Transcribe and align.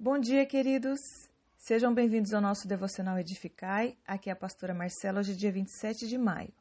Bom 0.00 0.16
dia, 0.16 0.46
queridos. 0.46 1.00
Sejam 1.56 1.92
bem-vindos 1.92 2.32
ao 2.32 2.40
nosso 2.40 2.68
devocional 2.68 3.18
Edificai. 3.18 3.98
Aqui 4.06 4.30
é 4.30 4.32
a 4.32 4.36
pastora 4.36 4.72
Marcela, 4.72 5.18
hoje 5.18 5.32
é 5.32 5.34
dia 5.34 5.50
27 5.50 6.06
de 6.06 6.16
maio. 6.16 6.52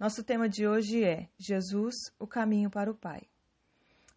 Nosso 0.00 0.24
tema 0.24 0.48
de 0.48 0.66
hoje 0.66 1.04
é 1.04 1.28
Jesus, 1.38 1.94
o 2.18 2.26
caminho 2.26 2.68
para 2.68 2.90
o 2.90 2.94
Pai. 2.94 3.22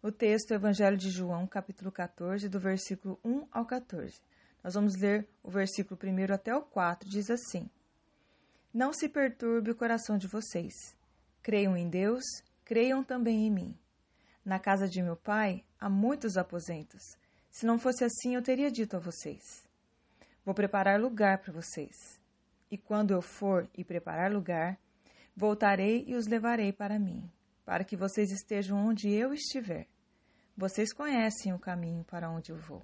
O 0.02 0.10
texto 0.10 0.50
é 0.50 0.56
o 0.56 0.58
Evangelho 0.58 0.96
de 0.96 1.10
João, 1.10 1.46
capítulo 1.46 1.92
14, 1.92 2.48
do 2.48 2.58
versículo 2.58 3.20
1 3.24 3.46
ao 3.52 3.64
14. 3.64 4.20
Nós 4.64 4.74
vamos 4.74 4.96
ler 4.96 5.28
o 5.44 5.50
versículo 5.52 5.96
1 6.02 6.34
até 6.34 6.52
o 6.52 6.60
4, 6.60 7.08
diz 7.08 7.30
assim: 7.30 7.70
Não 8.74 8.92
se 8.92 9.08
perturbe 9.08 9.70
o 9.70 9.76
coração 9.76 10.18
de 10.18 10.26
vocês. 10.26 10.74
Creiam 11.40 11.76
em 11.76 11.88
Deus, 11.88 12.24
creiam 12.64 13.04
também 13.04 13.46
em 13.46 13.50
mim. 13.50 13.78
Na 14.44 14.58
casa 14.58 14.88
de 14.88 15.00
meu 15.00 15.14
pai 15.14 15.64
há 15.78 15.88
muitos 15.88 16.36
aposentos. 16.36 17.16
Se 17.50 17.66
não 17.66 17.78
fosse 17.78 18.04
assim, 18.04 18.34
eu 18.34 18.42
teria 18.42 18.70
dito 18.70 18.96
a 18.96 19.00
vocês: 19.00 19.68
Vou 20.44 20.54
preparar 20.54 21.00
lugar 21.00 21.38
para 21.38 21.52
vocês. 21.52 22.20
E 22.70 22.78
quando 22.78 23.10
eu 23.12 23.20
for 23.20 23.68
e 23.76 23.84
preparar 23.84 24.32
lugar, 24.32 24.78
voltarei 25.36 26.04
e 26.06 26.14
os 26.14 26.26
levarei 26.26 26.72
para 26.72 26.98
mim, 26.98 27.28
para 27.64 27.84
que 27.84 27.96
vocês 27.96 28.30
estejam 28.30 28.78
onde 28.78 29.10
eu 29.10 29.34
estiver. 29.34 29.88
Vocês 30.56 30.92
conhecem 30.92 31.52
o 31.52 31.58
caminho 31.58 32.04
para 32.04 32.30
onde 32.30 32.52
eu 32.52 32.56
vou. 32.56 32.82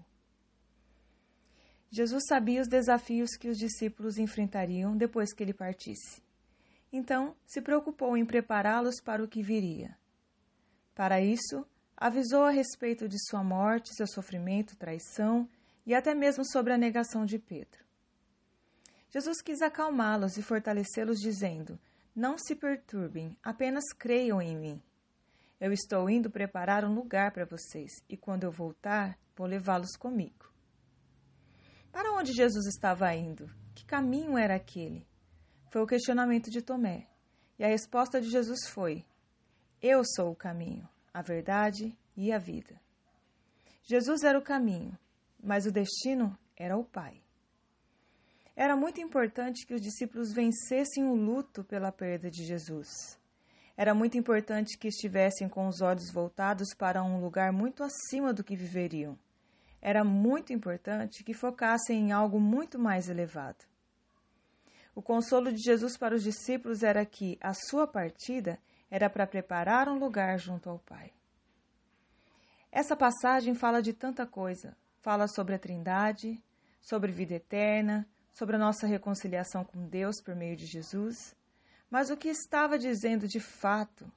Jesus 1.91 2.25
sabia 2.27 2.61
os 2.61 2.69
desafios 2.69 3.37
que 3.37 3.49
os 3.49 3.57
discípulos 3.57 4.19
enfrentariam 4.19 4.97
depois 4.97 5.33
que 5.33 5.43
ele 5.43 5.55
partisse. 5.55 6.23
Então, 6.93 7.37
se 7.45 7.61
preocupou 7.61 8.17
em 8.17 8.25
prepará-los 8.25 9.01
para 9.01 9.23
o 9.23 9.29
que 9.29 9.43
viria. 9.43 9.97
Para 10.95 11.21
isso, 11.21 11.67
avisou 11.97 12.45
a 12.45 12.51
respeito 12.51 13.09
de 13.09 13.19
sua 13.19 13.43
morte, 13.43 13.95
seu 13.95 14.07
sofrimento, 14.07 14.77
traição 14.77 15.49
e 15.87 15.95
até 15.95 16.15
mesmo 16.15 16.45
sobre 16.45 16.73
a 16.73 16.79
negação 16.79 17.25
de 17.25 17.39
Pedro. 17.39 17.85
Jesus 19.09 19.41
quis 19.41 19.63
acalmá-los 19.63 20.37
e 20.37 20.43
fortalecê-los, 20.43 21.19
dizendo: 21.19 21.79
Não 22.15 22.37
se 22.37 22.55
perturbem, 22.55 23.37
apenas 23.43 23.85
creiam 23.97 24.43
em 24.43 24.57
mim. 24.57 24.83
Eu 25.59 25.73
estou 25.73 26.11
indo 26.11 26.31
preparar 26.31 26.85
um 26.85 26.95
lugar 26.95 27.33
para 27.33 27.47
vocês 27.47 27.91
e 28.09 28.17
quando 28.17 28.45
eu 28.45 28.51
voltar, 28.51 29.19
vou 29.35 29.47
levá-los 29.47 29.97
comigo. 29.97 30.53
Para 31.91 32.13
onde 32.13 32.35
Jesus 32.35 32.67
estava 32.67 33.15
indo? 33.15 33.51
Que 33.75 33.87
caminho 33.87 34.37
era 34.37 34.57
aquele? 34.57 35.09
Foi 35.71 35.81
o 35.81 35.87
questionamento 35.87 36.51
de 36.51 36.61
Tomé. 36.61 37.09
E 37.59 37.65
a 37.65 37.69
resposta 37.69 38.21
de 38.21 38.29
Jesus 38.29 38.67
foi: 38.69 39.07
Eu 39.81 40.03
sou 40.05 40.33
o 40.33 40.37
caminho 40.37 40.87
a 41.17 41.23
verdade 41.23 41.97
e 42.15 42.31
a 42.31 42.37
vida. 42.37 42.79
Jesus 43.83 44.23
era 44.23 44.39
o 44.39 44.43
caminho, 44.43 44.99
mas 45.43 45.65
o 45.65 45.73
destino 45.73 46.39
era 46.55 46.77
o 46.77 46.85
Pai. 46.85 47.23
Era 48.55 48.77
muito 48.77 49.01
importante 49.01 49.67
que 49.67 49.73
os 49.73 49.81
discípulos 49.81 50.35
vencessem 50.35 51.07
o 51.07 51.15
luto 51.15 51.65
pela 51.65 51.91
perda 51.91 52.31
de 52.31 52.45
Jesus. 52.45 53.19
Era 53.79 53.95
muito 53.95 54.19
importante 54.19 54.77
que 54.77 54.89
estivessem 54.89 55.49
com 55.49 55.67
os 55.67 55.81
olhos 55.81 56.13
voltados 56.13 56.75
para 56.77 57.03
um 57.03 57.19
lugar 57.19 57.51
muito 57.51 57.83
acima 57.83 58.35
do 58.35 58.45
que 58.45 58.55
viveriam. 58.55 59.19
Era 59.81 60.05
muito 60.05 60.53
importante 60.53 61.25
que 61.25 61.33
focassem 61.33 61.99
em 61.99 62.13
algo 62.13 62.39
muito 62.39 62.79
mais 62.79 63.09
elevado. 63.09 63.65
O 64.95 65.01
consolo 65.01 65.51
de 65.51 65.63
Jesus 65.63 65.97
para 65.97 66.15
os 66.15 66.23
discípulos 66.23 66.83
era 66.83 67.07
que 67.07 67.39
a 67.41 67.55
sua 67.55 67.87
partida 67.87 68.59
era 68.91 69.11
para 69.11 69.27
preparar 69.27 69.89
um 69.89 69.99
lugar 69.99 70.39
junto 70.39 70.71
ao 70.71 70.79
Pai. 70.79 71.13
Essa 72.71 72.97
passagem 72.97 73.55
fala 73.55 73.81
de 73.81 73.93
tanta 73.93 74.27
coisa. 74.27 74.77
Fala 75.01 75.29
sobre 75.29 75.55
a 75.55 75.59
Trindade, 75.59 76.43
sobre 76.81 77.13
vida 77.13 77.35
eterna, 77.35 78.07
sobre 78.33 78.57
a 78.57 78.59
nossa 78.59 78.87
reconciliação 78.87 79.65
com 79.65 79.89
Deus 79.89 80.21
por 80.23 80.35
meio 80.35 80.57
de 80.57 80.67
Jesus. 80.67 81.35
Mas 81.91 82.11
o 82.11 82.17
que 82.17 82.29
estava 82.29 82.79
dizendo 82.79 83.27
de 83.27 83.41
fato 83.41 84.11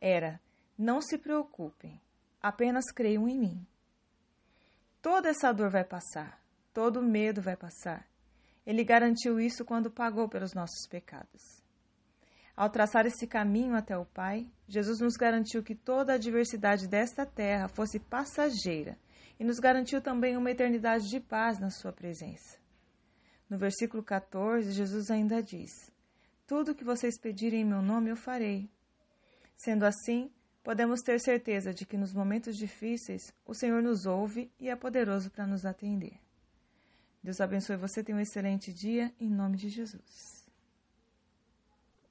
era: 0.00 0.40
não 0.76 1.00
se 1.00 1.18
preocupem, 1.18 2.00
apenas 2.42 2.90
creiam 2.90 3.28
em 3.28 3.38
mim. 3.38 3.66
Toda 5.00 5.28
essa 5.28 5.52
dor 5.52 5.70
vai 5.70 5.84
passar, 5.84 6.42
todo 6.74 7.02
medo 7.02 7.40
vai 7.40 7.56
passar. 7.56 8.06
Ele 8.66 8.84
garantiu 8.84 9.40
isso 9.40 9.64
quando 9.64 9.90
pagou 9.90 10.28
pelos 10.28 10.52
nossos 10.52 10.86
pecados. 10.88 11.62
Ao 12.60 12.68
traçar 12.68 13.06
esse 13.06 13.26
caminho 13.26 13.74
até 13.74 13.96
o 13.96 14.04
Pai, 14.04 14.46
Jesus 14.68 15.00
nos 15.00 15.16
garantiu 15.16 15.62
que 15.62 15.74
toda 15.74 16.12
a 16.12 16.16
adversidade 16.16 16.86
desta 16.86 17.24
terra 17.24 17.68
fosse 17.68 17.98
passageira 17.98 18.98
e 19.38 19.44
nos 19.44 19.58
garantiu 19.58 20.02
também 20.02 20.36
uma 20.36 20.50
eternidade 20.50 21.08
de 21.08 21.20
paz 21.20 21.58
na 21.58 21.70
Sua 21.70 21.90
presença. 21.90 22.58
No 23.48 23.56
versículo 23.56 24.02
14, 24.02 24.72
Jesus 24.72 25.10
ainda 25.10 25.42
diz: 25.42 25.90
Tudo 26.46 26.72
o 26.72 26.74
que 26.74 26.84
vocês 26.84 27.18
pedirem 27.18 27.62
em 27.62 27.64
meu 27.64 27.80
nome 27.80 28.10
eu 28.10 28.16
farei. 28.16 28.68
Sendo 29.56 29.86
assim, 29.86 30.30
podemos 30.62 31.00
ter 31.00 31.18
certeza 31.18 31.72
de 31.72 31.86
que 31.86 31.96
nos 31.96 32.12
momentos 32.12 32.58
difíceis 32.58 33.32
o 33.46 33.54
Senhor 33.54 33.82
nos 33.82 34.04
ouve 34.04 34.52
e 34.60 34.68
é 34.68 34.76
poderoso 34.76 35.30
para 35.30 35.46
nos 35.46 35.64
atender. 35.64 36.20
Deus 37.24 37.40
abençoe 37.40 37.78
você, 37.78 38.04
tenha 38.04 38.18
um 38.18 38.20
excelente 38.20 38.70
dia, 38.70 39.10
em 39.18 39.30
nome 39.30 39.56
de 39.56 39.70
Jesus. 39.70 40.39